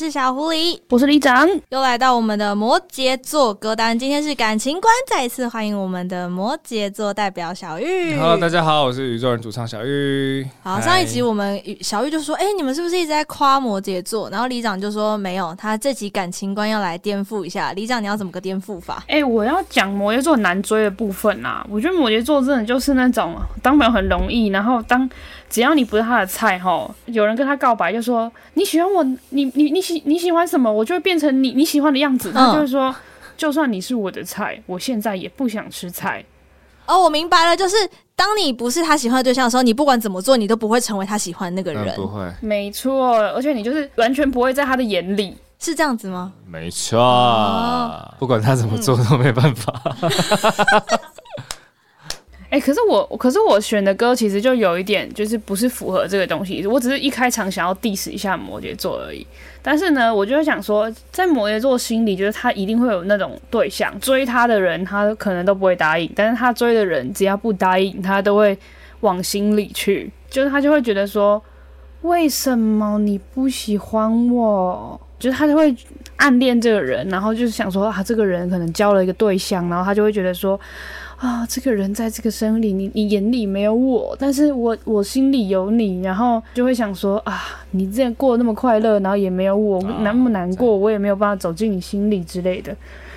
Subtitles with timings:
[0.00, 3.98] 我是小狐狸，我是李长，又来到我们的摩羯座歌单。
[3.98, 8.16] 今天是感情观，再一次欢迎我们的摩羯座代表小玉。
[8.16, 10.48] Hello，大家好，我是宇宙人主唱小玉。
[10.62, 19.04] 好，上一集我们小玉就说：“哎、欸，你们是不是一直在夸摩羯座？”然后李长就说：“没有，他这集感情观要来颠覆一下。”李长，你要怎么个颠覆法？
[19.06, 21.62] 哎、欸，我要讲摩羯座难追的部分啊。
[21.68, 25.06] 我觉得摩羯座真的就是那种当朋友很容易，然后当
[25.50, 29.70] 只要你不是他的菜哈，有人跟他告白就说你喜欢我，你你。
[29.70, 32.30] 你喜你喜欢什么，我就会变成你你喜欢的样子。
[32.32, 32.94] 他就是说，嗯、
[33.36, 36.22] 就算你是我的菜，我现在也不想吃菜。
[36.86, 37.76] 哦，我明白了，就是
[38.14, 41.88] 当你不是他喜欢的对象的时候，你不管怎么做，你都不会成为他喜欢那个人。
[41.94, 46.32] 嗯、不会，没错，而且你就是完全不会在他的眼里，是这样子吗？
[46.46, 49.80] 没错，哦、不管他怎么做都没办法。
[50.02, 50.10] 嗯
[52.50, 56.66] 哎、可是我，可是我选的歌其实就有一点，就是不是符合这个东西。
[56.66, 59.24] 我只是一开场想要 diss 一下摩羯座而已。
[59.62, 66.10] 但是呢，我就会想说，在摩羯座心里，就是他一定会有那种对象，追他的人，他可能都不会答应。
[66.16, 68.58] 但是他追的人，只要不答应，他都会
[69.00, 70.10] 往心里去。
[70.28, 71.40] 就是他就会觉得说，
[72.02, 75.00] 为什么你不喜欢我？
[75.20, 75.72] 就是他就会
[76.16, 80.58] 暗恋这个人，然后就是想说，啊，这个人可能交了一个对象，然后他就会觉得说。
[81.20, 92.74] 啊，这个人在这个生里，你你眼里没有我，但是我我心里有你，然后就会想说啊，你之前过得那么快乐，然后也没有我，难那么难过，我也没有办法走进你心里之类的。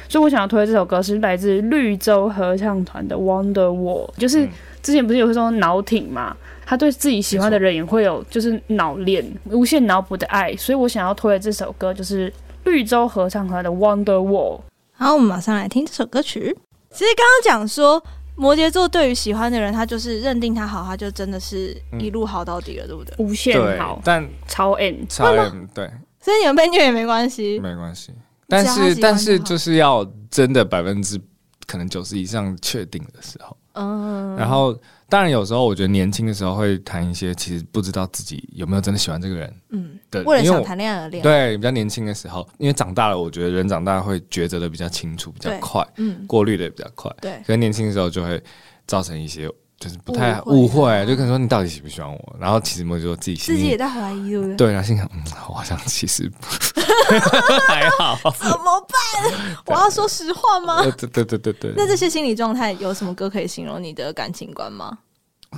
[0.10, 4.46] 所以我想要推的这首歌是来自绿洲合唱团的《Wonderwall》，就是
[4.82, 12.32] 之前不是有说脑挺嘛，他对自己喜欢的人也会有就是脑恋、无限脑补的爱，所以我想要推的这首歌就是
[12.66, 14.58] 绿洲合唱团的《Wonderwall》。
[14.92, 16.54] 好，我们马上来听这首歌曲。
[16.94, 18.02] 其实刚刚讲说
[18.36, 23.16] 摩羯座对于喜欢的人，他就是认定他好，他就真的是一路好到底了，嗯、对不对？
[23.18, 25.90] 无限好，但超 M 超 M 对，
[26.22, 28.14] 所以你们被虐也没关系，没关系。
[28.48, 31.20] 但是但是就是要真的百分之
[31.66, 34.78] 可能九十以上确定的时候，嗯，然后。
[35.14, 39.56] 当然，有时候我觉得年轻的时候会谈一些，其实不知道自己有没有真的喜欢这个人。
[39.70, 41.24] 嗯，对，为了想谈恋爱而恋爱。
[41.24, 47.16] 对，比较年轻的时候，因为长大了，我觉得人长大会抉择的比较清楚，比较快，嗯，过滤的也比较快。
[47.22, 48.42] 对，可是年轻的时候就会
[48.88, 49.48] 造成一些。
[49.80, 52.36] 就是不太误会，会就可能说你到底喜不喜欢我？
[52.40, 54.56] 然后其实摩羯座自己心里自己也在怀疑，对不对？
[54.56, 56.32] 对啊，心想，嗯，我好像其实
[57.68, 58.18] 还好。
[58.40, 59.58] 怎么办？
[59.66, 60.84] 我要说实话吗？
[60.84, 61.74] 对对对对对。
[61.76, 64.98] 那这些心理状态有什么歌可以形容你的感情观吗？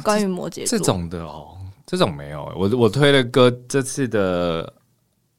[0.04, 2.52] 关于摩羯座这，这种的哦，这种没有。
[2.56, 4.74] 我我推的歌，这次的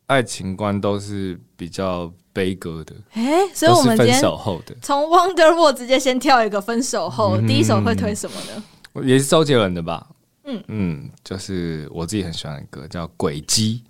[0.06, 2.12] 爱情观都是比较。
[2.36, 9.02] 悲歌的，哎、欸，所以我们分手后的从 Wonderwall 直接先跳一个分手后，嗯、第一首会推什么呢？
[9.02, 10.06] 也是周杰伦的吧？
[10.44, 13.82] 嗯嗯，就是我自己很喜欢的歌，叫《轨迹》。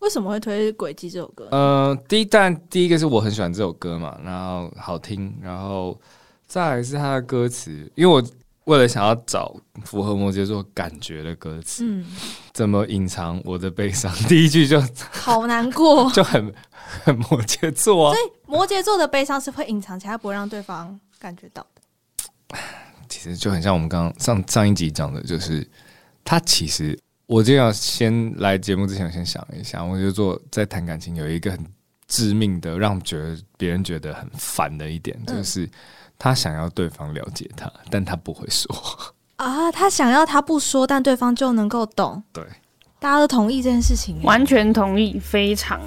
[0.00, 1.48] 为什么会推《轨迹》这首歌？
[1.50, 5.98] 呃，第一，但第一个是我很喜欢这首歌嘛，然后好听，然后
[6.46, 8.22] 再来是他的歌词，因为我。
[8.66, 9.54] 为了想要找
[9.84, 12.04] 符合摩羯座感觉的歌词，嗯，
[12.52, 14.12] 怎么隐藏我的悲伤？
[14.28, 18.14] 第一句就好难过， 就很很摩羯座啊。
[18.14, 22.58] 所以摩羯座的悲伤是会隐藏起来，不会让对方感觉到的。
[23.08, 25.64] 其实就很像我们刚刚上上一集讲的，就是
[26.24, 31.66] 他其实，我就要先来节目之前，我先想一下，摩羯座在谈感情有一个很
[32.08, 35.62] 致命的，让觉得别人觉得很烦的一点，就是。
[35.66, 35.70] 嗯
[36.18, 38.74] 他想要对方了解他，但他不会说
[39.36, 39.70] 啊。
[39.70, 42.22] 他想要他不说，但对方就能够懂。
[42.32, 42.44] 对，
[42.98, 45.80] 大家都同意这件事情，完全同意，非常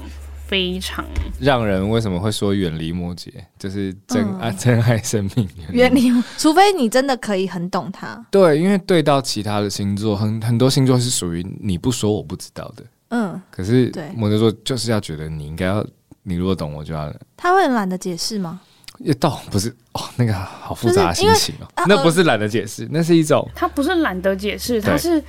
[0.47, 1.05] 非常
[1.39, 8.25] 让人为什么会说远离摩羯，就是真爱、嗯、真爱生命远离，除非你真的可以很懂他。
[8.31, 12.83] 对，因为对到其他的星座，很很多星座是属于你不说我不知道的。
[13.09, 15.85] 嗯，可是对摩羯座就是要觉得你应该要，
[16.21, 17.11] 你如果懂我就要。
[17.35, 18.61] 他会很懒得解释吗？
[18.99, 21.67] 也倒不是哦，那个好复杂的心情哦。
[21.87, 25.23] 那不是懒得解释，那是一种他不是懒得解释，他是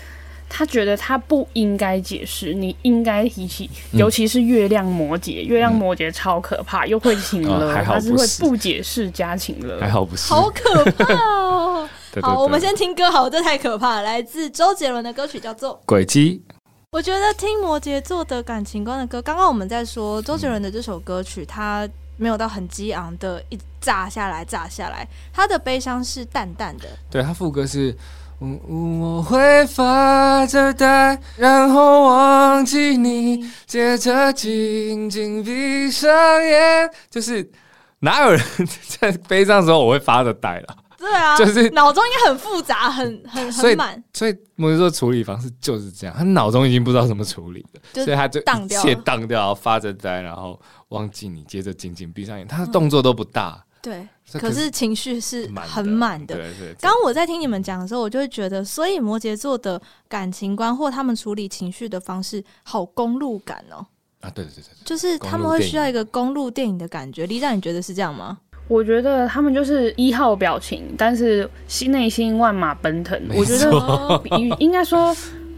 [0.49, 3.71] 他觉得他不应该解释，你应该提起。
[3.93, 11.89] 尤其是月亮摩羯，月亮摩羯超可怕，又会情勒，他是会不解释加情勒，还好不是，好可怕哦。
[12.21, 14.03] 好，我们先听歌，好，这太可怕了。
[14.03, 16.43] 来自周杰伦的歌曲叫做《轨迹》。
[16.91, 21.89] 我觉得听摩羯座的感情观的歌，刚刚我们在说周杰伦的这首歌曲，他。
[22.21, 25.09] 没有到很激昂的，一炸下来，炸下来。
[25.33, 26.87] 他的悲伤是淡淡的。
[27.11, 27.97] 对，他副歌是，
[28.41, 36.11] 嗯，我会发着呆，然后忘记你，接着紧紧闭上
[36.45, 36.91] 眼。
[37.09, 37.51] 就是
[38.01, 38.41] 哪有人
[39.01, 40.77] 在悲伤的时候我会发着呆了？
[41.01, 44.01] 对啊，就是脑中应该很复杂，很很很满。
[44.13, 50.61] 所以摩羯座处理方式就是这样，他脑中已经不知道怎么处理了，所以他就当掉一切当掉，发着呆，然后
[50.91, 53.65] 忘记你，接着紧紧闭上眼，他的动作都不大。
[53.83, 56.35] 对，可是情绪是很满的。
[56.35, 56.75] 对对。
[56.79, 63.87] 刚我在听你们讲的时候，我就会觉得，所以摩羯座的感情观或他们处理情绪的方式，好公路感哦。
[64.21, 67.27] 啊，对对对对，就是他们会需要一个公路电影的感觉。
[67.27, 68.37] 李长，你觉得是这样吗？
[68.71, 73.21] 我觉得他们就是一号表情，但是心内心万马奔腾。
[73.37, 74.23] 我觉得
[74.61, 75.13] 应该说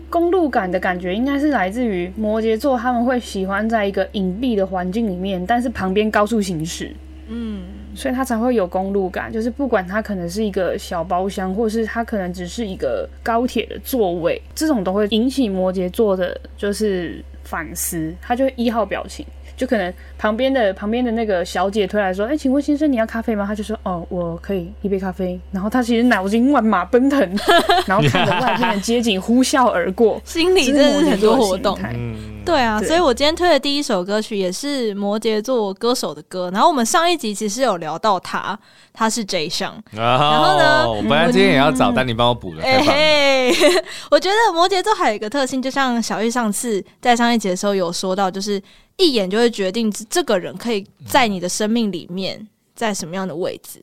[0.09, 6.91] 公路感的感觉，应该是来自于摩羯座，他们会喜欢在一个隐蔽的环境里面，但是旁边高速行驶。
[7.29, 7.65] 嗯。
[7.95, 19.27] 所以他才会有公路感，就是不管他可能是一个小包厢，或是他可能只是一个高铁的座位，这种都会引起摩羯座的，就是反思，他就会一号表情。
[19.57, 27.21] 就可能旁边的旁边的那个小姐推来说：“哎、欸，请问先生你要咖啡吗？”他就说：“哦，我可以一杯咖啡。”然后他其实脑筋万马奔腾，
[27.87, 31.79] 然后看着外面的街景呼啸而过，心里真的是很多活动。
[31.85, 36.51] 嗯，对啊对，所以我今天推的第一首歌曲也是摩羯座歌手的歌。
[36.53, 38.59] 然后我们上一集其实有聊到他，
[38.93, 39.73] 他是 J.Sheon。
[39.93, 42.63] 然后呢，我本来今天也要找，嗯、但你帮我补 了。
[42.63, 43.53] 哎嘿，
[44.11, 48.61] 我觉得摩羯座还有一个特性，就像小玉上次在上一集的时候有说到，就是。
[48.97, 53.83] 一眼就会决定这个人可以在你的生命里面在什么样的位置。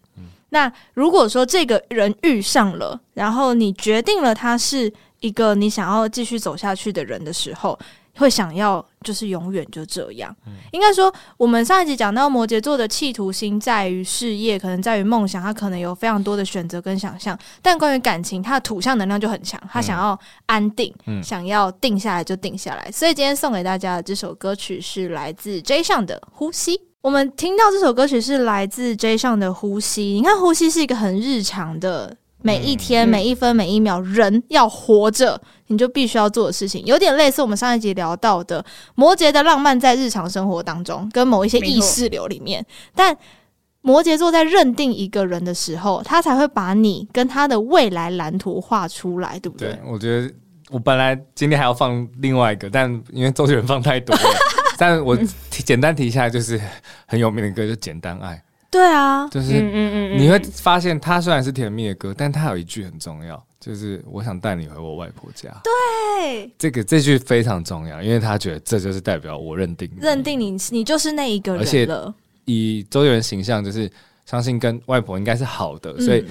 [0.50, 7.77] 那如果说这个人遇上了，然后你决定了他是一个你想要继续走下去的人的时候，
[8.19, 10.36] 会想要就是永远就这样。
[10.71, 17.38] 应该说，我们上一集讲到摩羯座的企图心在于事业，可能在于梦想，他可能有非常多的选择跟想象。
[17.62, 20.94] 但关于感情，他的土象能量就很强，他想要安定，
[21.24, 22.92] 想要定下来就定下来。
[22.92, 26.77] 所以今天送给大家的这首歌曲是来自 J.Sheon 的《呼吸》。
[27.01, 32.18] 我们听到这首歌曲是来自 J.Sheon 的《呼吸》，你看，呼吸是一个很日常的。
[32.41, 38.63] 每一天、每一分、每一秒，人要活着，你就必须要做的事情，有点类似我们上一集聊到的
[38.95, 42.65] 摩羯的浪漫，在日常生活当中，跟某一些意识流里面。
[42.95, 43.15] 但
[43.81, 49.69] 摩羯座在认定一个人的时候，他才会把你跟他的未来蓝图画出来，对不对？
[49.69, 50.33] 对，我觉得
[50.69, 54.21] 我本来今天还要放另外一个，但因为周杰伦放太多了，
[54.77, 55.18] 但我
[55.50, 56.59] 简单提一下，就是
[57.06, 58.35] 很有名的歌，就《简单爱》。
[58.71, 65.50] 对啊，就是嗯嗯你会发现，他虽然是甜蜜的歌，但他有一句很重要，就是我想带你回我外婆家。
[65.63, 71.66] 对，这个这句非常重要，因为他觉得这就是代表我认定你，认定你，你就是那一个人了。
[71.66, 72.13] 而且
[72.45, 73.89] 以周杰伦形象，就是
[74.24, 76.24] 相信跟外婆应该是好的，嗯，所以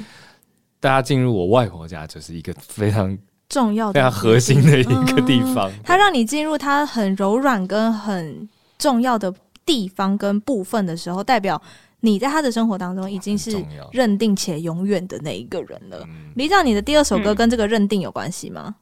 [0.78, 3.18] 大家进入我外婆家就是一个非常
[3.48, 5.68] 重要的、非常核心的一个地方。
[5.82, 8.48] 他让你进入他很柔软跟很
[8.78, 9.34] 重要的
[9.66, 11.60] 地方跟部分的时候，代表。
[12.00, 16.06] 你在他的生活当中已经是认定且永远的那一个人了。
[16.36, 18.76] 李长，你的第二首歌跟这个认定有关系吗？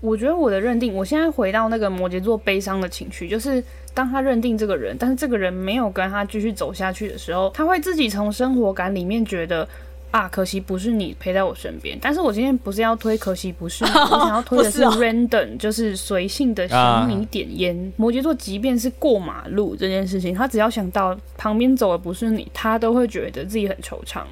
[0.00, 9.68] 我觉得我的认定，我现在回到那个摩羯座悲伤的情绪，就是当他认定这个人，但是这个人没有跟他继续走下去的时候，他会自己从生活感里面觉得。
[10.10, 11.96] 啊，可惜不是你陪在我身边。
[12.00, 17.76] 但是我今天不是要推，可惜不是你， 我想要推的是 random，就是随性的想你点烟。
[17.76, 17.90] Uh.
[17.96, 24.22] 摩羯座即便是过马路这件事情，他只要想到旁边走的不是你，他都会觉得自己很惆怅。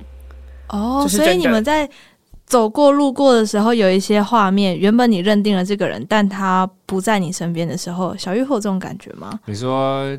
[0.68, 1.88] 哦、oh，所以你们在
[2.44, 9.38] 走过路过的时候，有一些画面，原本你认定了这个人，但他不在你身边的时候，小玉会有这种感觉吗？
[9.46, 10.18] 你说。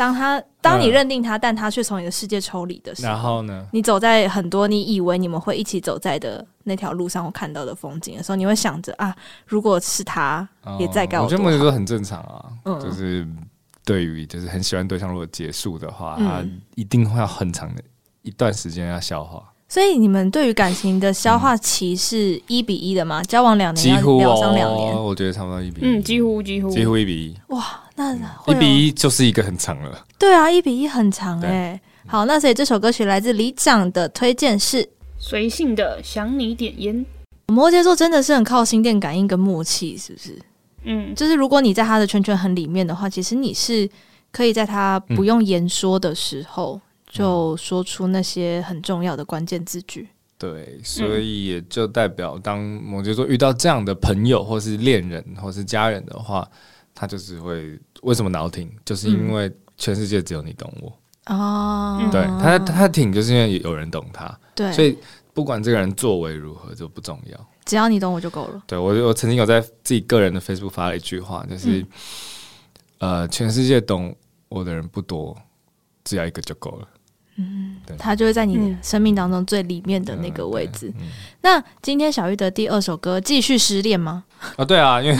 [0.00, 3.66] 当他当你认定他，嗯、但他却从你的世界抽离的时候，然后呢？
[3.70, 9.14] 你走在很多你以为你们会一起走在的那条路上，我看到的风景的时候，你会想着啊，
[9.44, 13.28] 如果是他也在告我，我觉得摩羯座很正常啊，嗯、就是
[13.84, 16.42] 对于就是很喜欢对象，如果结束的话，嗯、他
[16.76, 17.82] 一定会要很长的
[18.22, 19.52] 一段时间要消化。
[19.70, 23.22] 所以你们对于感情的消化期是一比一的吗？
[23.22, 27.64] 交往两年要疗伤两年，我觉得差不多一比一，嗯，几乎几乎几乎一比一，哇。
[27.96, 28.14] 那
[28.46, 31.80] 一比一就是一个很长了，对啊，一比一很长哎、欸。
[32.06, 37.04] 好，那所以这首歌曲来自李长的推荐是随性的想你点烟。
[37.48, 40.38] 摩羯座真的是很靠心电感应跟默契，是不是？
[40.84, 43.86] 嗯，就是如果你在他的圈圈很里面的话，其实你是
[44.32, 46.80] 可以在他不用言说的时候，
[47.18, 50.08] 就说出那些很重要的关键字句。
[50.38, 56.48] 对，所以也就代表当摩羯座遇到这样的朋友，或是恋人，或是家人的话。
[56.92, 60.92] 他就是会为什么脑挺，就是因为全世界只有你懂我
[61.32, 61.98] 哦。
[61.98, 64.38] 嗯、对他，他挺就是因为有人懂他。
[64.54, 64.98] 对，所以
[65.32, 68.62] 不管这个人作为如何就不重要，只要你懂我就够了。
[68.66, 71.80] 对我，我曾经有在自己个人的 Facebook 发了一句话，就是、
[72.98, 74.14] 嗯、呃，全世界懂
[74.50, 75.34] 我的人不多，
[76.04, 76.88] 只要一个就够了。
[77.40, 80.88] 嗯，对他就会在你生命当中最里面的那个位置。
[80.98, 81.06] 嗯嗯、
[81.42, 84.24] 那今天小玉的第二首歌继续失恋吗？
[84.40, 85.18] 啊、哦，对啊，因为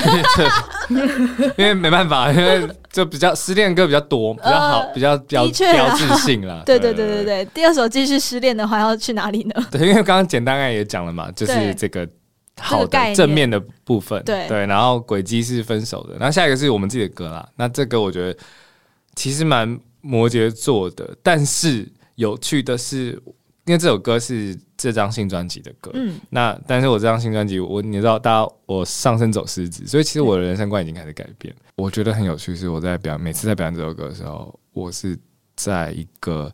[1.57, 6.63] 因为没办法，因为就比较失恋歌比较多，比较好，呃、比较标标志性啦。
[6.67, 9.67] 对对对对对，第二首继续失恋的话要去哪里呢？
[9.71, 12.09] 对，因为刚刚简单概也讲了嘛，就是这个
[12.59, 17.47] 好的正面的部分，对对，然后轨迹是分手的，那下一个是我们自己的歌啦。
[17.57, 18.39] 那这个我觉得
[19.15, 21.87] 其实蛮摩羯座的，但是
[22.21, 23.21] 有趣的是。
[23.67, 31.55] 因为这首歌是这张新专辑的歌，嗯，那但是我这张新专辑，我你知道，大家我上升走狮子，所以其实我的人生观已经开始改变。
[31.55, 35.17] 嗯、我觉得很有趣，是我在表每次在表演这首歌的时候，我是
[35.55, 36.53] 在一个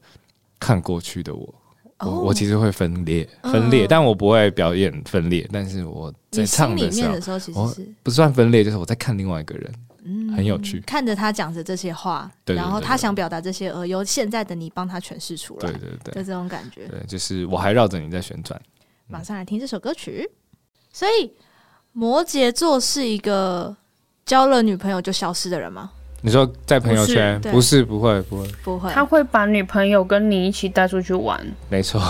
[0.58, 1.54] 看过去的我，
[2.00, 9.72] 哦、我我其实会分裂分裂，嗯、但我不会表演分裂，但是我在唱的时候，的时候其实是不算分裂，就是我在看另外一个人。
[10.06, 10.80] 嗯，很有趣。
[10.86, 16.86] 看着他讲着这些话，对对对对，然后他想表达这些，而由现在的你帮他诠释出来，对对对，就这种感觉。
[16.86, 18.60] 对，就是我还绕着你在旋转。
[19.08, 20.30] 马上来听这首歌曲。
[20.92, 21.30] 所以，
[21.92, 23.76] 摩羯座是一个
[24.24, 25.90] 交了女朋友就消失的人吗？
[26.22, 27.40] 你说在朋友圈？
[27.42, 28.90] 不是，不是，不会，不会，不会。
[28.90, 31.38] 他会把女朋友跟你一起带出去玩。
[31.68, 32.00] 没错，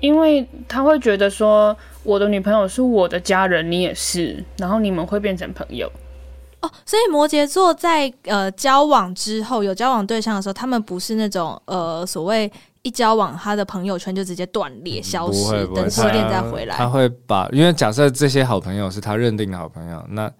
[0.00, 5.90] 因为他会觉得说，我的女朋友是我的家人，你也是，然后你们会变成朋友。
[6.66, 12.50] 哦，所以摩羯座在呃交往之后有交往对象的时候，他们不是那种呃所谓
[12.82, 16.84] 一交往他的朋友圈就直接断裂消失，嗯、等失恋再回来他。
[16.84, 20.30] 他会把，因为假设这些好朋友是他认定的好朋友，那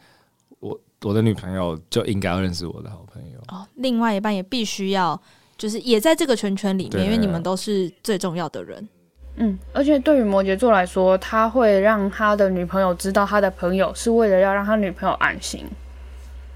[0.61, 3.39] 我我的女朋友就应该要认识我的好朋友。
[3.49, 5.21] 哦，另外一半也必须要
[5.59, 8.89] 就是也在这个圈圈里面，对因为你们都是最重要的人。
[9.39, 15.67] 嗯，而且对于摩羯座来说，他会让他的女朋友知道他的朋友是为了要让他女朋友安心。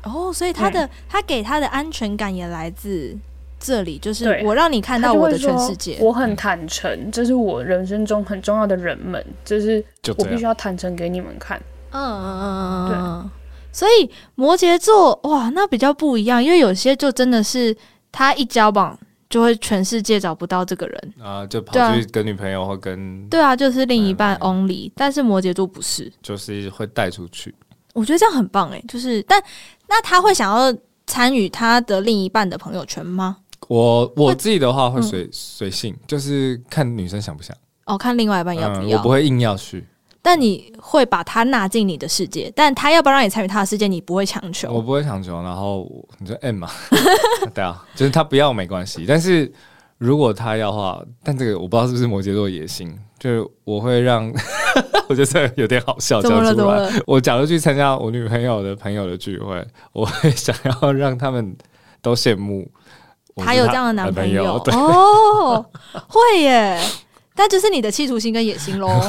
[0.02, 3.16] 哦，所以他的、嗯、他给他的安全感也来自
[3.58, 9.84] 这里，就是我让你看到我的全世界，我很坦诚，这是我人生中很重要的人们，就是
[10.16, 11.60] 我必须要坦诚给你们看。
[11.92, 13.30] 嗯嗯嗯嗯，对。
[13.72, 17.76] 所以摩羯座哇，那比较不一样，因为有些就真的是
[18.10, 21.14] 他一交往就会全世界找不到这个人。
[21.22, 27.54] 啊，就跑去跟女朋友或跟对啊，就是另一半 only，、嗯、但是摩羯座不是，就是会带出去。
[27.92, 29.42] 我觉得这样很棒哎，就是但
[29.90, 30.74] 那他会想要
[31.06, 33.36] 参与他的另一半的朋友圈吗？
[33.68, 37.54] 我我自己的话会随随、嗯、性，就是看女生想不想
[37.84, 39.84] 哦，看另外一半要不要，嗯、我不会硬要去。
[40.22, 44.72] 但你会把他纳进你的世界，但他要不要让你参与他的世界，你不会强求。
[44.72, 46.70] 我不会强求，然后你就 M 嘛，
[47.52, 49.52] 对啊，就是他不要没关系，但是
[49.98, 52.96] 如果他要的话，但这个我不知道是不是摩羯座野心。
[53.18, 54.32] 就是我会让，
[55.10, 56.54] 我觉得这有点好笑，怎么了？
[56.54, 56.88] 怎么了？
[57.04, 61.56] 我假如去参加我女朋友的朋友的聚会， 我会想要让他们
[62.00, 62.70] 都羡慕
[63.34, 65.66] 他，他有这样的男朋友哦，
[66.06, 66.80] 会耶。
[67.34, 68.88] 但就是你的企图心跟野心喽，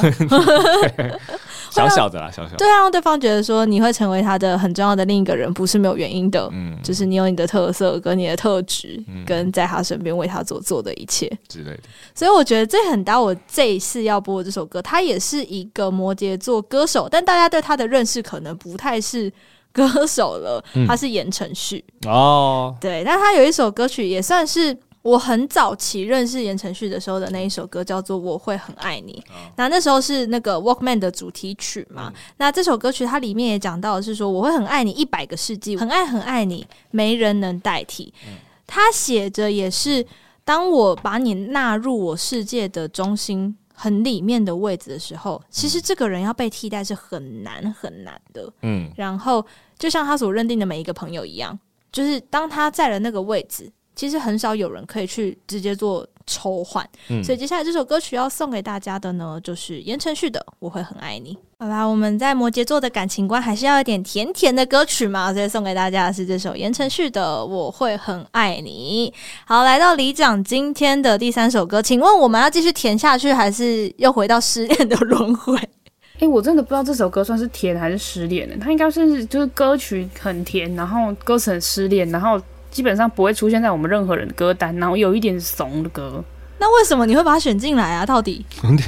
[1.74, 2.56] 小小的啦，小小的。
[2.56, 6.48] 对啊，让对方觉得说你会成为他的很重要的另一个人，不是没有原因的。
[6.52, 11.80] 嗯，就是你有你的特色跟你的特质，嗯、跟在他身边为他所做的一切之类的。
[12.14, 13.20] 所以我觉得这很搭。
[13.20, 19.32] 我这一次要播这首歌，他也是一个摩羯座歌手，但大家对他的认识可能不太是
[19.72, 22.76] 歌手了，他是言承旭哦。
[22.80, 24.76] 对，但他有一首歌曲也算是。
[25.02, 29.22] 我很早期认识言承旭的时候的那一首歌叫做《我会很爱你》，
[29.56, 32.12] 那那时候是那个 Walkman 的主题曲嘛。
[32.36, 38.14] 那这首歌曲它里面也讲到的是说，我会很爱你一百个世纪，很爱很爱你，没人能代替。
[38.64, 40.06] 他写着也是，
[40.44, 48.48] 当我把你纳入我世界的中心很里面的位置的时候，其实这个人要被替代是很难很难的。
[48.62, 49.44] 嗯，然后
[49.76, 51.58] 就像他所认定的每一个朋友一样，
[51.90, 53.68] 就是当他在了那个位置。
[53.94, 61.34] 其实很少有人可以去直接做抽换，嗯、所以接下来这首歌曲要送给大家的呢，就是言承旭的《我会很爱你》。
[61.58, 69.12] 好啦，我们在摩羯座的感情观还是要一点甜甜的歌曲嘛，所以送给大家的是这首言承旭的《我会很爱你》。
[69.44, 75.56] 好，来到李长今天的第三首歌，请问我们要继续甜下去，还是又回到失恋的轮回？
[75.56, 82.40] 哎、欸，我真的不知道这首歌算是甜还是失恋的，它应该是就是歌曲很甜，然后歌词很失恋，然后。
[82.72, 86.24] 基本上不会出现在我们任何人的歌单，然后有一点怂的歌。
[86.58, 88.06] 那为什么你会把它选进来啊？
[88.06, 88.44] 到底？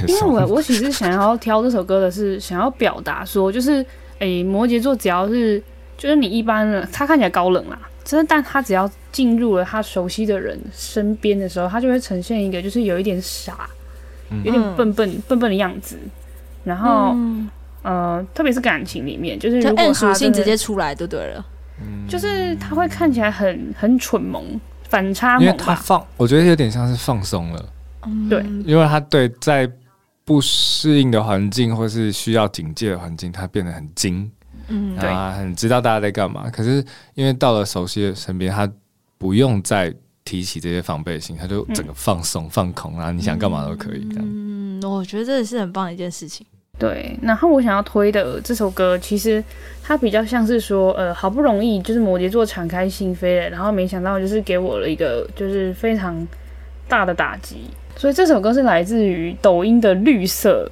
[0.07, 3.85] 因为我我其实想要挑这首歌的是想要表达说，就是
[4.19, 5.61] 诶、欸，摩羯座只要是
[5.97, 13.69] 就是你一般的，他看起来高冷啦，真的，但他只要进入了他熟悉的人身边的时候，他就会呈现一个就是有一点傻，
[14.43, 15.97] 有点笨笨、嗯、笨笨的样子。
[16.63, 17.49] 然后，嗯、
[17.83, 21.45] 呃，特别是感情里面，就是如果属性直接出来就对了。
[22.07, 24.43] 就是他会看起来很很蠢萌，
[24.83, 27.65] 反差萌，因为他放，我觉得有点像是放松了，
[28.05, 29.69] 嗯、对，因为他对在
[30.23, 34.31] 不适应的环境或是需要警戒的环境，他变得很精，
[34.69, 36.49] 嗯，然后很知道大家在干嘛。
[36.49, 38.71] 可是因为到了熟悉的身边，他
[39.17, 44.25] 不用再提起这些防备心，他就整个放松、嗯、放空，然后你想干嘛都可以这样。
[44.25, 46.45] 嗯，我觉得这是很棒的一件事情。
[46.77, 49.43] 对，然后我想要推的这首歌，其实
[49.81, 56.27] 它比较像是说，呃，好不容易就是摩羯座敞开心扉了，然后没想到就是给我了一个就是非常
[56.87, 57.69] 大的打击。
[57.95, 60.69] 所以这首歌是来自于抖音的绿色，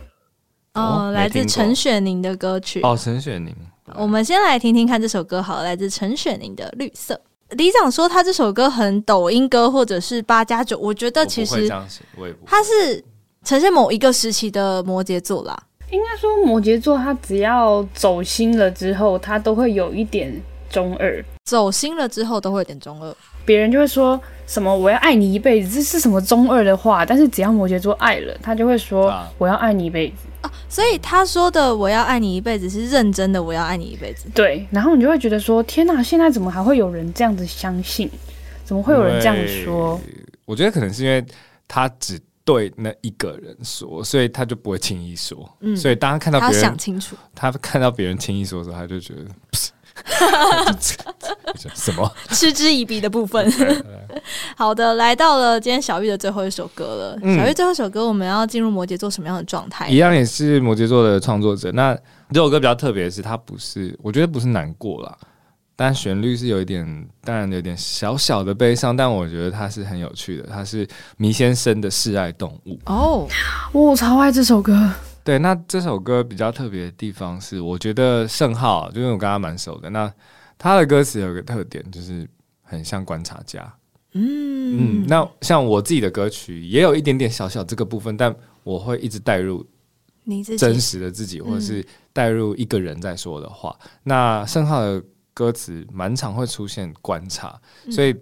[0.74, 2.82] 哦，来自陈雪凝的歌曲。
[2.82, 3.56] 哦，陈雪凝，
[3.96, 7.18] 我们先来听听看这首歌，好，来自陈雪凝的绿色。
[7.52, 11.70] 李长说他这首歌很抖音歌，或者是八加九，我觉得其实
[12.46, 13.02] 他是
[13.46, 15.58] 呈现某一个时期的摩羯座啦。
[15.94, 20.34] 应该说，摩羯座他只要走心了之后，他都会有一点
[20.68, 21.24] 中二。
[21.46, 23.16] 走心了之后，都会有点中二。
[23.46, 27.06] 别人就会说什么“我要爱你一辈子”，这是什么中二的话？
[27.06, 30.52] 但是只要摩羯座爱了，他就会说“我要爱你一辈子”啊。
[30.68, 34.26] 所以他说的“我要爱你一辈子”是认真的，“我要爱你一辈子”。
[34.34, 38.10] 对，然后你就会觉得说：“天哪，现在怎么还会有人这样子相信？
[38.66, 40.02] 怎么会有人这样说？”
[40.46, 41.24] 我觉得可能是因为
[41.68, 42.20] 他只。
[42.46, 45.50] 对那一个人说，所以他就不会轻易说。
[45.62, 49.26] 嗯，所以当他看到别人，他想清楚，他看到别人轻易说的时候，他就觉得
[51.76, 53.50] 什么 嗤之以鼻的部分。
[54.58, 57.20] 好的，来到了今天小玉的最后一首歌了。
[57.22, 59.88] 嗯、小玉最后一首歌，我们要进入摩羯座什么样的状态？
[59.88, 61.72] 一样也是摩羯座的创作者。
[61.72, 61.96] 那
[62.32, 65.18] 这首歌比较特别的是，它不是，我觉得不是难过啦。
[65.84, 66.86] 但旋律是有一点，
[67.26, 70.44] 当然有点小小的悲伤，但我觉得它是很有趣的。
[70.44, 70.88] 它是
[71.18, 73.28] 迷先生的《示爱动物》哦，
[73.74, 74.90] 我超爱这首歌。
[75.26, 80.10] 对，那这首歌比较特别的地方是，我觉得盛浩，就因为我跟他蛮熟的，那
[80.58, 82.26] 他的歌词有一个特点，就是
[82.62, 83.62] 很像观察家。
[84.14, 89.66] 嗯嗯，那像我自己的歌曲也有一点点小小这个部分，但我会一直带入
[90.24, 93.78] 你真实的自己，或者是带入一个人在说的话。
[93.84, 95.04] 嗯、那盛浩的。
[95.34, 98.16] 歌词蛮常会出现观察，所以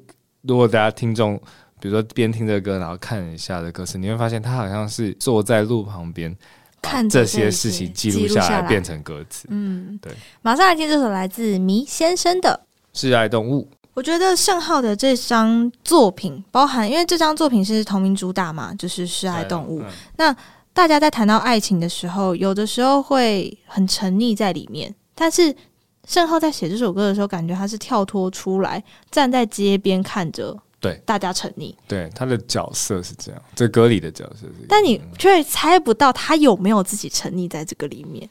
[0.43, 1.37] 如果大家听众，
[1.79, 6.33] 比如说边听着歌，然后看一下的歌词，你会发现他好像是坐在路旁边，
[6.81, 9.45] 看这些事情记录下来，变成歌词。
[9.51, 10.13] 嗯，对。
[10.41, 12.61] 马上来听这首来自迷先生的
[12.99, 13.67] 《示爱动物》。
[13.93, 19.81] 我觉得盛浩的这张作品，包含因为这张作品是同名主打嘛，就是《示爱动物》。
[20.15, 20.33] 那
[20.71, 25.53] 大家在谈到爱情的时候，有的时候会很沉溺在里面，但是。
[26.07, 31.73] 圣浩在写这首歌的时候，感觉他是跳脱出来，站在街边看着，对大家沉溺。
[31.87, 34.65] 对，他的角色是这样，这歌里的角色是。
[34.67, 38.27] 但你却猜不到他有没有自己沉溺在这个里面。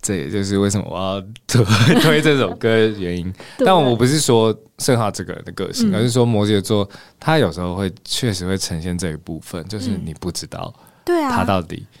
[0.00, 1.64] 这也就是为什么我要推
[2.00, 3.32] 推这首歌的原因。
[3.64, 6.88] 但我不是说盛浩这个人的个性，嗯、而是说摩羯座
[7.18, 10.72] 他有时候会确实会呈现这一部分，就是你不知道，
[11.04, 11.98] 对啊，他到底、嗯、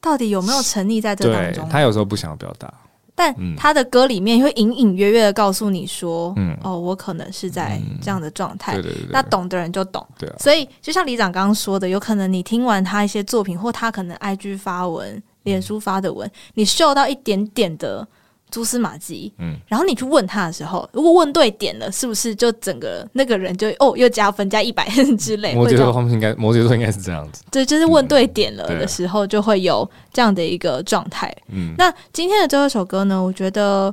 [0.00, 1.68] 到底有没有沉溺在这当中？
[1.68, 2.72] 他有时候不想要表达。
[3.22, 8.72] 但他的歌里面会隐隐约约的告诉你说：“嗯，哦，我可能是在这样的状态。
[8.74, 10.04] 嗯”对对对，那懂的人就懂。
[10.18, 18.06] 对啊，所以就像李长刚刚说的，有可能你听完他一些作品，或他可能 IG 发文、脸书发的文，你嗅到一点点的。
[18.52, 24.86] 蛛丝马迹，嗯，然后你去问他的时候，如果问对点了，是不是就整个那个人就哦又加分加一百
[25.18, 25.54] 之类？
[25.54, 27.42] 摩羯座方面应该，摩羯座应该是这样子。
[27.50, 31.34] 对，就是问对点了的时候，就会有这样的一个状态。
[31.48, 33.92] 嗯，那今天的最后一首歌呢，我觉得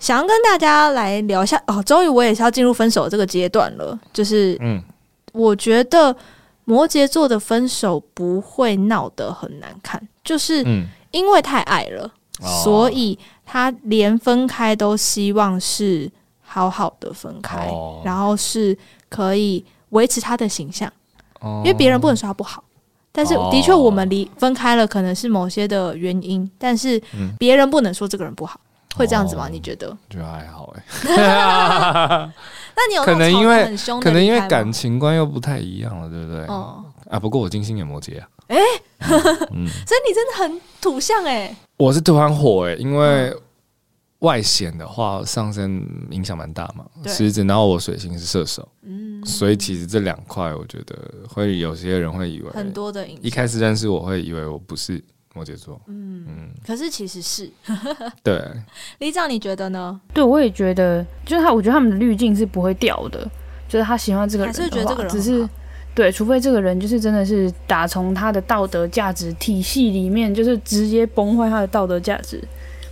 [0.00, 1.80] 想要跟大家来聊一下哦。
[1.84, 4.82] 终于我也是要进入分手这个阶段了，就是嗯，
[5.32, 6.14] 我觉得
[6.64, 10.64] 摩羯座的分手不会闹得很难看，就是
[11.12, 12.10] 因为太爱了。
[12.40, 16.10] 所以他连分开都希望是
[16.42, 18.76] 好好的分开，哦、然后是
[19.08, 20.92] 可以维持他的形象，
[21.40, 22.62] 哦、因为别人不能说他不好，
[23.12, 27.00] 但是的确我们离分开了，可能是某些的原因，但是
[27.38, 29.48] 别人不能说这个人不好，嗯、会这样子吗？
[29.48, 29.96] 你觉得？
[30.10, 30.82] 觉得还好哎。
[32.76, 36.44] 那你有可能因为可能因为感情观又不太一样了，对不对？
[36.46, 38.28] 哦、啊，不过我金星也摩羯啊。
[38.48, 38.62] 哎，欸
[39.52, 41.56] 嗯、 所以你真的很土象哎、欸。
[41.76, 43.34] 我是土象火哎、欸，因为
[44.20, 50.96] 外显的话上升影响蛮大嘛，狮对子，然后我水星是射手，嗯，所以其实这两块我觉得
[51.28, 53.22] 会有些人会以为很多的影响。
[53.22, 55.02] 一开始认识我会以为我不是
[55.34, 57.50] 摩羯座，嗯嗯，嗯可是其实是。
[58.22, 58.40] 对，
[59.00, 60.00] 李长你觉得呢？
[60.14, 63.28] 对，我也觉得，就是他，我觉得他们的滤镜是不会掉的，
[63.68, 65.46] 就是他喜欢这个人，还是觉得这个人只是。
[65.94, 72.42] 对，除非这个人就是真的是打从他的道德价值体系里面，就是直接崩坏他的道德价值，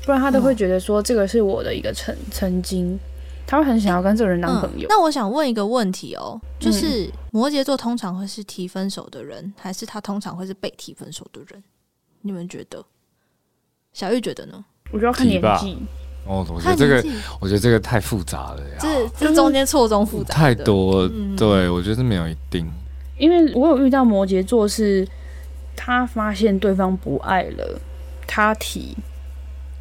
[0.06, 2.96] 不然他都会觉得说这个是我的一个曾曾经，
[3.44, 4.86] 他会很想要跟这个人当朋友。
[4.86, 11.62] 嗯、那我想问一个问题哦，就是摩羯座通常会是提分手的人，还是他通常会是被提分手的人？
[12.20, 12.84] 你们觉得？
[13.92, 14.64] 小玉觉得呢？
[14.92, 15.76] 我觉得要看年纪。
[16.24, 17.04] 哦，我觉得这个，
[17.40, 18.76] 我觉得这个太复杂了呀。
[18.78, 21.02] 这这中间错综复杂太多。
[21.12, 22.72] 嗯、对，我觉得没有一定。
[23.18, 25.06] 因为我有遇到摩羯座，是
[25.76, 27.80] 他发现对方不爱了，
[28.26, 28.96] 他提。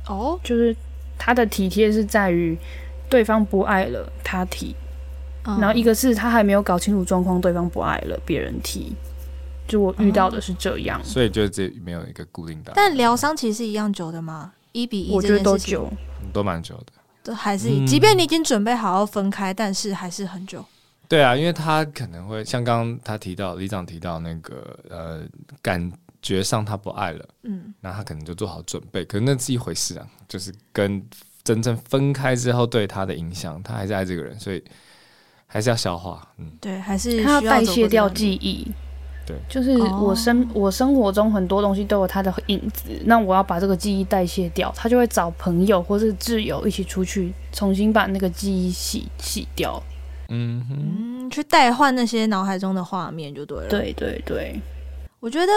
[0.08, 0.76] 哦，就是
[1.18, 2.58] 他的体贴是在于
[3.10, 4.76] 对方不爱了，他提。
[5.44, 8.94] 嗯、然后一个是他还没有搞清楚状况，对方不爱了，别人提。
[9.68, 12.74] 就我遇到的是这样，嗯、所以就这没有一个固定答案。
[12.76, 14.52] 但疗伤其实是一样久的吗？
[14.74, 15.92] 一比一，我觉得都久。
[16.34, 20.64] 都蛮久的，都还是，即便你已经准备好要分开，嗯、但是还是很久。
[21.12, 25.20] 对啊，因为他可能会像刚刚他提到，李长提到那个呃，
[25.62, 31.06] 感觉上他不爱了，嗯，那他可能就做好准备，可是那是一回事啊，就是跟
[31.44, 34.64] 真正分开之后对他的影响，他还是爱这个人，所以
[35.48, 38.72] 还是要消化，嗯，对，还是他要代谢掉记忆。
[39.28, 49.84] 对，就是我生、哦、我生活中很多东西都有他的影子，那我要把这个记忆代谢掉，他就会找朋友或是挚友一起出去，重新把那个记忆洗洗掉。
[50.32, 50.78] 嗯哼，
[51.28, 53.70] 嗯，去代换那些脑海中的画面就对了。
[53.70, 54.60] 对对对，
[55.20, 55.52] 我觉得。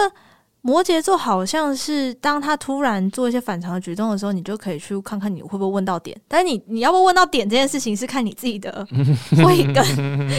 [0.67, 6.19] 摩羯座好像是当他突然做一些反常的举动的时候，你就可以去看看你会不会问到点。
[6.27, 8.83] 但是你你要不问到点这件事情，是看你自己的
[9.45, 9.85] 慧根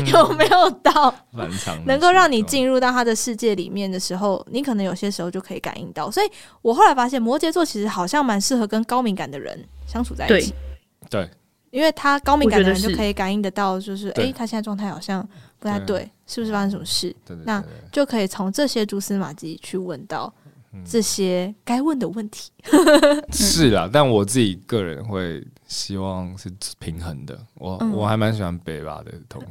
[0.08, 6.10] 有没有到反常，能够让你进入到他的世界里面的时候，你可能有些时候就可以感应到。
[6.10, 6.28] 所以
[6.60, 10.52] 我后来发现，摩羯座其实好像蛮适合跟高敏感的人相处在一起。
[11.08, 11.30] 对，对
[11.76, 15.26] 因为他高敏感的人就可以感应得到，就是诶，他现在状态好像。
[15.58, 17.16] 不太对，是不是发生什么事？
[17.44, 20.32] 那就可以从这些蛛丝马迹去问到
[20.84, 22.52] 这些该问的问题。
[22.70, 27.36] 嗯、是啦，但我自己个人会希望是平衡的。
[27.54, 29.42] 我、嗯、我还蛮喜欢北吧的同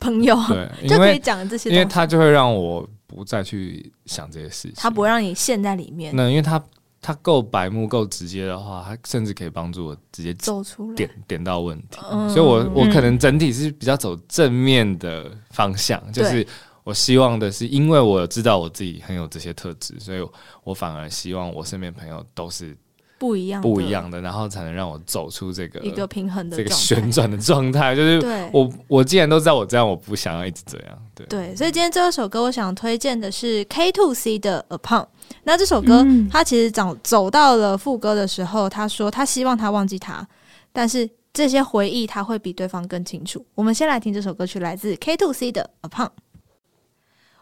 [0.00, 6.12] 朋友，对， 就可以讲这些，因为他就会让我不再去想这些事情，他不会让你陷在里面。
[6.14, 6.62] 那因为他。
[7.02, 11.98] 他够白目、够直接的话，他甚至可以帮助我直接走出来，点点到问题。
[12.10, 16.46] 嗯、所以我，我我可能整体是比较走正面的方向，嗯、就是
[16.84, 20.26] 我希望的是，因为我知道我自己很有这些特质，所以
[20.64, 22.74] 我反而希望我身边朋友都是。
[23.22, 27.94] 不一样，不一样的，然后才能让我走出这个一个平衡的这个旋转的状态。
[27.96, 28.20] 就是
[28.52, 30.98] 我，我既然都知道我这样，我不想要一直这样。
[31.14, 35.06] 对对，所以今天这首歌，我想推荐的是 k to c 的 Upon。
[35.44, 40.26] 那这首歌，他其实走走到了副歌的时候，他说他希望他忘记他，
[40.72, 43.46] 但是这些回忆他会比对方更清楚。
[43.54, 46.10] 我们先来听这首歌曲，来自 k to c 的 Upon。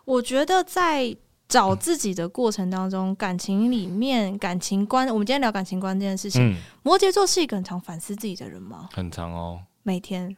[0.05, 1.17] 我觉得在。
[1.51, 6.41] 找自己的过程当中，感情里面感情观，我们今天聊感情观这件事情。
[6.41, 8.89] 嗯、摩羯座是一个很常反思自己的人吗？
[8.93, 10.35] 很长哦，每天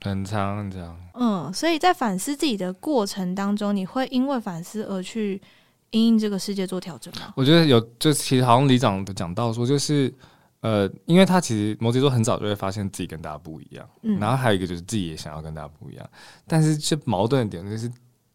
[0.00, 0.96] 很长很常。
[1.14, 5.42] 嗯，所以在反思自己的过程当中，你会因为反思而去
[5.90, 7.34] 因应这个世界做调整吗？
[7.34, 10.14] 我觉得有，就其实好像李长都讲到说，就是
[10.60, 16.08] 呃，因为他其实摩羯座很早就会发现自己跟大家不一样，嗯、然后还有一个就是自己也想要跟大家不一样，
[16.46, 17.90] 但是这矛盾的点就是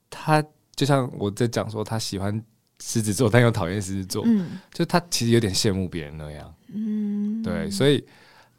[0.10, 0.44] 他。
[0.78, 2.42] 就像我在讲说，他喜欢
[2.80, 8.06] 狮子座，但又讨厌狮子座，嗯，就他其实有点羡慕别人那样，嗯，对，所以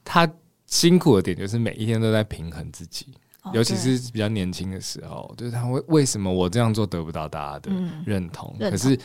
[0.05, 0.29] 他
[0.67, 7.71] 辛苦的点就是每一天都在平衡自己，哦、尤其是比较年轻的时候，就是他为为什么我这样做得不到大家的
[8.05, 8.53] 认同？
[8.59, 8.99] 嗯、认同，可是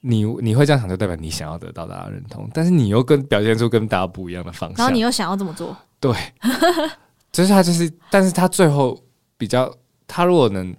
[0.00, 6.14] 你你会这样想，就代表你想要得到大家认同，但是你又跟表现出跟大家不一样的方向，然后你又想要这么做，对，
[7.32, 8.96] 就是他就是，但是他最后
[9.36, 9.68] 比较，
[10.06, 10.72] 他如果能。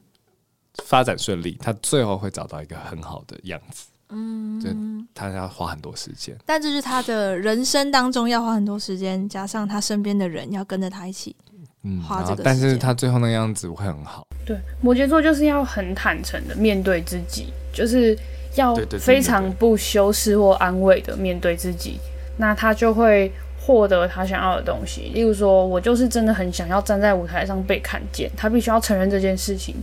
[0.85, 3.85] 发展顺利，他最后会找到一个很好的样子。
[4.09, 4.69] 嗯，就
[5.13, 11.35] 他要花很多时间，但这是他的人生当中要花很多时间，加上他身边的人要跟着他一起，
[11.83, 12.41] 嗯，花这个。
[12.41, 14.25] 但是他最后那个样子会很好。
[14.45, 18.17] 对，摩羯座就是要很坦诚的面对自己，就是
[18.55, 21.99] 要非常不修饰或安慰的面对自己，
[22.37, 25.11] 那他就会获得他想要的东西。
[25.13, 29.75] 例如说，我就是真的很想要站在舞台上被看见，他必须要承认这件事情。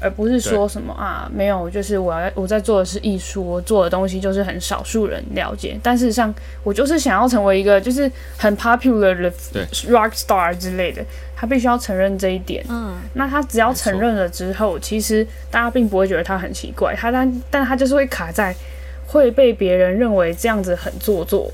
[0.00, 5.78] 而不是说什么啊，没有，就是我要我在做的是艺术，我做的东西就是很少数人了解。
[5.82, 9.30] 但事实上，我就是想要成为一个就是很 popular 的
[9.88, 11.04] rock star 之类的。
[11.40, 12.64] 他必须要承认这一点。
[12.68, 16.96] 嗯，那他只要承认了之后，其实大家并不会觉得他很奇怪。
[16.96, 18.52] 他但但他就是会卡在
[19.06, 21.48] 会被别人认为这样子很做作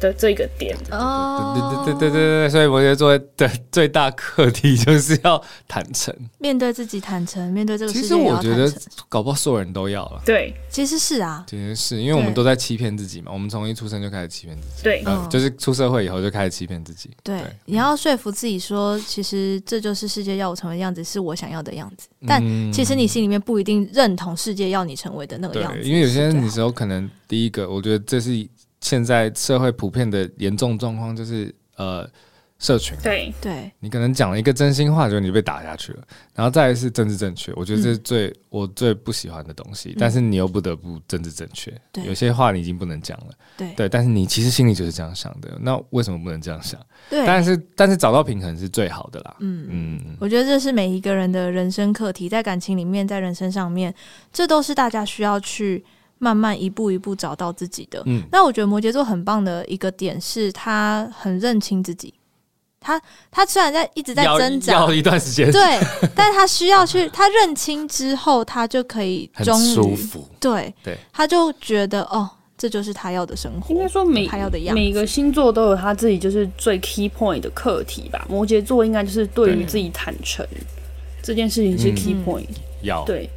[0.00, 8.02] 的这个点哦，对对对对对对，所以摩羯座的 最大课题 就是要坦诚，面对自己坦诚，面对这个世界。
[8.02, 8.72] 其实我觉得
[9.08, 10.22] 搞不好所有人都要了。
[10.24, 17.10] 对，其实是啊，其实是因为我们都在欺骗自己嘛，我们从一出生就开始欺骗自己，对，嗯，就是出社会以后就开始欺骗自己。
[17.22, 22.08] 对，你要说服自己说，其实这就是世界要我成为的样子，是我想要的样子。
[22.26, 28.48] 但其实你心里面不一定认同世界要你成为的那个样子，因为有些人，你时候可能第一个，我觉得这是。
[28.80, 32.08] 现在社会普遍的严重状况就是，呃，
[32.58, 32.96] 社群。
[33.02, 36.02] 对对，你可能讲了一个真心话，就你被打下去了。
[36.34, 39.94] 然后再来是政治正确，我觉得这是最、嗯、我最不喜欢的东西。
[39.98, 43.26] 但是你又不得不政治正确，对，有些话你已经不能讲了。
[43.56, 46.80] 对对，但是你其实心里就是这样想的，那为什么不能这样想？
[47.10, 49.36] 对，但是但是找到平衡是最好的啦。
[49.40, 53.94] 嗯嗯，我觉得这是每一个人的人生课题，在感情里面，在人生上面，
[54.32, 55.84] 这都是大家需要去。
[56.20, 58.00] 慢慢一步一步找到自己的。
[58.06, 62.14] 嗯，那我觉得摩羯座很棒的一个点是，他很认清自己。
[62.82, 62.98] 他
[63.30, 65.60] 他虽然在一直在挣扎，要一段时间，对，
[66.16, 70.26] 但他需要去，他认清之后，他就可以终于舒服。
[70.40, 73.74] 对对，他就觉得哦，这就是他要的生活。
[73.74, 78.26] 应该说每他要的样子，每个星座都有他自己就是最 key point 的课题吧。
[78.30, 80.46] 摩羯座应该就是对于自己坦诚
[81.22, 83.28] 这件事情是 key point，嗯，要对。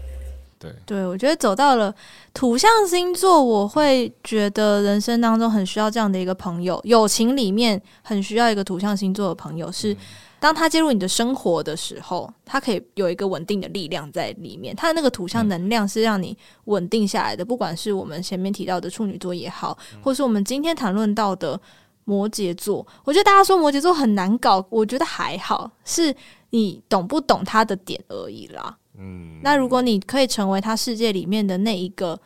[0.63, 1.93] 对，对，我觉得走到了
[2.33, 9.95] 土象星座，我会觉得人生当中很需要这样的一个朋友，友情里面很需要一个土象星座的朋友，是
[10.39, 17.43] 当他介入你的生活的时候，他可以有一个稳定的力量在里面，他的那个土象能量是让你稳定下来的。
[17.43, 21.59] 不管是我们前面提到的处女座也好，或是我们今天谈论到的
[22.05, 26.13] 摩羯座，我觉得大家说摩羯座很难搞，我觉得还好，是
[26.49, 28.77] 你懂不懂他的点而已啦。
[28.97, 32.19] 嗯，那如果你可以成为他世界里面的那一个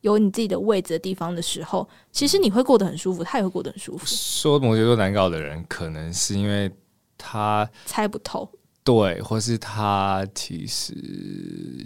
[0.00, 4.06] 有你自己的位置的地方的时候，其实你会过得很舒服，他也会过得很舒服。
[4.06, 6.70] 说摩羯座难搞的人，可能是因为
[7.18, 8.50] 他猜不透，
[8.82, 10.94] 对，或是他其实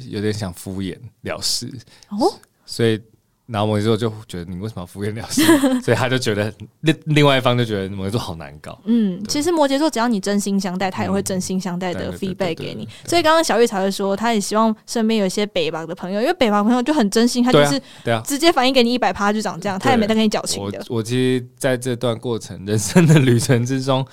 [0.09, 1.71] 有点想敷衍了事
[2.11, 2.33] 哦，
[2.65, 3.01] 所以。
[3.47, 5.43] 然后摩羯座就觉得你为什么要敷衍了事，
[5.85, 8.81] 所以他就觉得另另外一方就觉得摩羯座好难搞。
[8.85, 12.89] 嗯，其实摩羯座只要你真心相待，他也会真心相待的 feedback 给你。
[13.07, 17.81] 所以刚刚小玉才会说，他也希望身边有一些北方的朋友，因为北方朋友就很真心，他就是
[18.25, 20.79] 直接反应给你一百趴就长这样，他也没在跟你矫情的。
[20.89, 24.07] 我我其实在这段过程人生的旅程之中。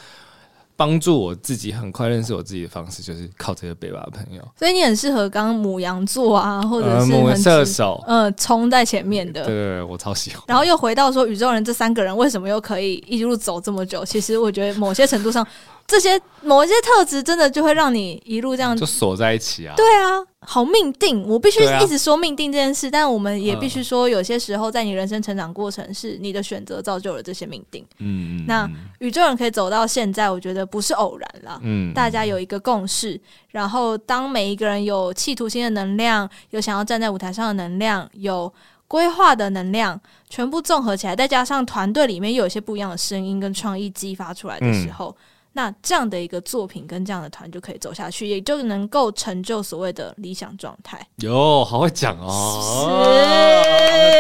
[0.82, 4.42] 帮助我自己很快认识我自己的方式，就是靠这些北巴的朋友。
[4.58, 9.46] 所以你很适合刚母羊座啊，或者是很射手，呃，冲在前面的。
[9.46, 10.42] 对对对，我超喜欢。
[10.48, 14.04] 然后又回到说，宇宙人这三个人为什么又可以一路走这么久？
[14.04, 15.46] 其实我觉得某些程度上。
[15.88, 19.74] 这些某一些特质，真的就会让你一路这样就锁在一起啊！
[19.76, 27.86] 对啊，好命定，我必须一直说命定这件事，啊、但我们也必须说，有些时候在你人生成长过程，是你的选择造就了这些命定。
[28.00, 31.60] 嗯，那宇宙人可以走到现在，我觉得不是偶然了。
[31.62, 38.52] 嗯，大家有一个共识，然后当每一个人有企图心的能量，有想要站在舞台上的能量，有
[38.88, 45.16] 规划的能量，全部综合起来，再加上团队里面又有一些不一样的声音跟创意激发出来的时候。
[45.20, 51.00] 嗯那这样的一个作品跟这样的团就可以走下去，也就能够成就所谓的理想状态。
[51.18, 53.04] 哟，好会讲哦，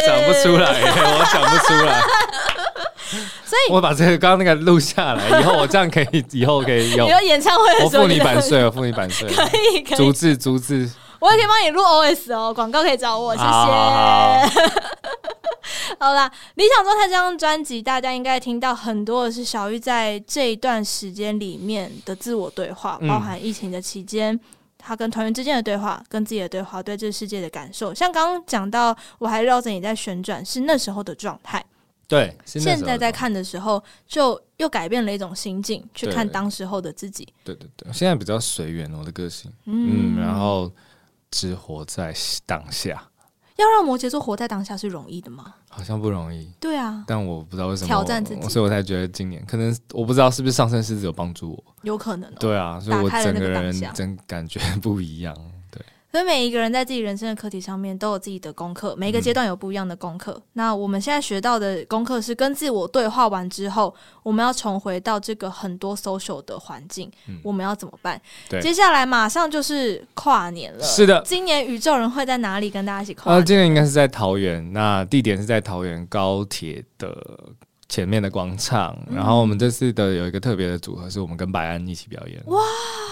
[0.05, 2.01] 讲不出来，我讲不出来。
[3.45, 7.07] 所以，我把这个刚刚那个录下来，以后我这样可以，以后可以用。
[7.11, 9.43] 有演唱会的时候，我付你版税，我付你版税， 可
[9.75, 10.89] 以，可以，逐字逐字。
[11.21, 13.45] 我也可以帮你录 OS 哦，广告可以找我，谢谢。
[13.45, 14.49] 好，好，好，
[16.09, 24.37] 好啦，理想状态这张专辑，大家应该听到很多的是小玉在这一段时间里面的自我对话，包含疫情的期间，
[24.79, 27.93] 他跟团员之间的对话，跟自己的对话，对这个世界的感受。
[27.93, 31.63] 像刚刚讲到，我还绕着你在旋转，是那时候的状态。
[32.07, 37.27] 对，现在在看的时候，就又改变了一种心境，去看当时候的自己。
[37.43, 40.71] 对对对，现在比较随缘，我的个性，嗯，嗯，然后。
[41.31, 42.13] 只活在
[42.45, 43.09] 当下，
[43.55, 45.55] 要让摩羯座活在当下是容易的吗？
[45.69, 46.51] 好像不容易。
[46.59, 52.35] 对啊，但我不知道为什么挑战自己，所以我才觉得今年可能我不知道是不是上升狮子有帮助我，有可能、喔。
[52.39, 55.35] 对啊，所以我整个人真感觉 不一样。
[56.11, 60.33] 所以每一个人在自己人生的课题上面都有自己的功课，每一个阶段有不一样的功课。
[60.33, 68.19] 嗯、那我们现在学到的功课是跟自我对话完之后，我们要重回到这个很多 social 的环境，嗯、我们要怎么办？
[68.49, 70.83] 对，接下来马上就是跨年了。
[70.83, 73.41] 是的，今年宇宙人会在哪里跟大家一起跨年？
[73.41, 77.15] 啊，今年应该是在桃园，那地点是在桃园高铁的
[77.91, 78.97] 前面的广场。
[79.09, 82.41] 嗯、然后我们这次的有一个特别的组合，是我们跟白安一起表演。
[82.45, 82.59] 哇，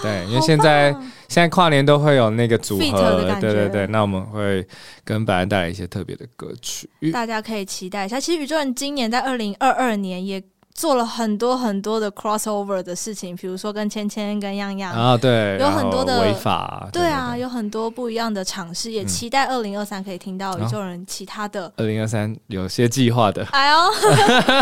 [0.02, 0.90] 对，因为现在
[1.28, 3.86] 现在跨年都会有那个组合，对对对。
[3.86, 4.66] 那我们会
[5.04, 8.18] 跟白安带来一些特别的歌曲，大家可以期待一下。
[8.18, 10.42] 其实宇宙人今年在二零二二年也。
[10.72, 14.92] 做了很多很多的 crossover 的事情，比如说跟芊芊、跟样样。
[14.92, 21.70] 啊，对，有很多的违法，对啊，有很多不一样的尝试，也期待二零二三可以听到宇宙人其他的。
[21.76, 23.76] 二零二三有些计划的，哎呦，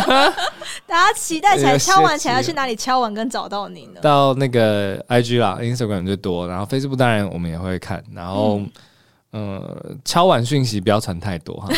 [0.86, 4.00] 大家期待起来，敲完起来要去哪里敲完跟找到你呢？
[4.02, 8.60] 到那个 IG 啦，Instagram 最多，然后 Facebook 当然我们也会看，然后
[9.32, 11.68] 嗯，敲完讯息不要传太多哈，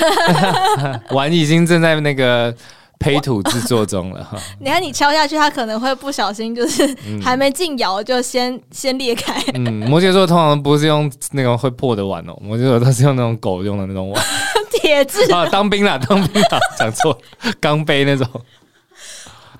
[1.10, 2.54] 碗已经正在那个。
[3.00, 9.42] 胚土制作中了哈， 你看你敲下去，它可能会不小心，就是还没进窑就先、嗯、先裂开。
[9.54, 14.24] 嗯，摩羯座通常不是用那种会破的碗哦，摩羯座都是用那种狗用的那种碗，
[14.70, 17.18] 铁质啊，当兵啦，当兵啦， 讲错，
[17.58, 18.28] 钢杯那种。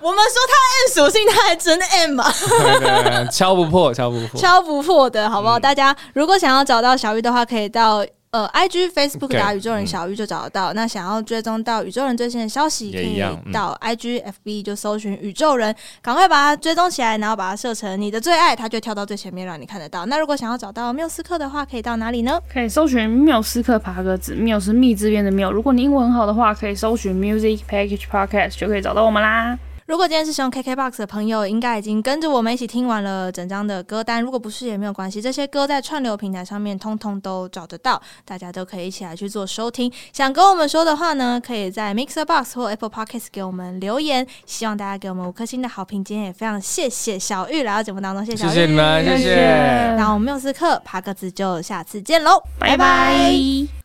[0.02, 2.30] 我们说它 M 属性，它还真 M 嘛？
[2.30, 5.58] 对对对，敲不破，敲不破，敲不破的好不好？
[5.58, 8.04] 嗯、大家如果想要找到小玉的话，可以到。
[8.32, 10.70] 呃，I G Facebook 打宇宙人小玉就找得到。
[10.70, 13.20] Okay, 那想要追踪到宇宙人最新的消息，可以
[13.52, 20.06] 到 I G F B 就搜寻宇宙人，赶快把它追踪起来，然后把它设成你的最爱，它就跳到最前面让你看得到。
[20.06, 22.40] 那如果想要找到缪斯克的话，可以到哪里呢？
[22.48, 25.50] 可以搜寻缪斯克爬格子，缪是蜜字边的缪。
[25.50, 29.58] 如果你英文很好的话，可以搜寻 Music Package Podcast 就可以找到我们啦。
[29.90, 34.22] 如果今天是使用 KKBOX 的朋友，应该已经跟着我们一起听完了整张的歌单。
[34.22, 39.92] 如果不是也没有关系，这些歌在串流平台上面通通都找得到，大家都可以一起来去做收听。
[40.12, 44.24] 想跟我们说的话呢，可以在 Mixer Box 或 Apple Podcast 给我们留言。
[44.46, 46.04] 希望大家给我们五颗星的好评。
[46.04, 49.96] 今天也非常谢谢小玉来到节目当中，谢谢小玉，谢谢你们，谢谢。
[49.96, 52.76] 那我们缪斯克爬格子就下次见喽，拜拜。
[52.76, 53.79] 拜拜。